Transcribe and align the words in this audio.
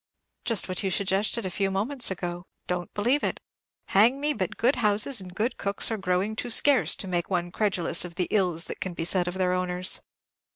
"Just 0.45 0.67
what 0.67 0.81
you 0.81 0.89
suggested 0.89 1.45
a 1.45 1.51
few 1.51 1.69
moments 1.69 2.09
ago, 2.09 2.47
don't 2.65 2.91
believe 2.95 3.23
it. 3.23 3.39
Hang 3.89 4.19
me, 4.19 4.33
but 4.33 4.57
good 4.57 4.77
houses 4.77 5.21
and 5.21 5.35
good 5.35 5.57
cooks 5.59 5.91
are 5.91 5.97
growing 5.97 6.35
too 6.35 6.49
scarce 6.49 6.95
to 6.95 7.07
make 7.07 7.29
one 7.29 7.51
credulous 7.51 8.03
of 8.03 8.15
the 8.15 8.27
ills 8.31 8.65
that 8.65 8.81
can 8.81 8.95
be 8.95 9.05
said 9.05 9.27
of 9.27 9.35
their 9.35 9.53
owners." 9.53 10.01